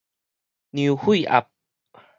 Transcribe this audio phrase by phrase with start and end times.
[0.71, 1.47] 量血壓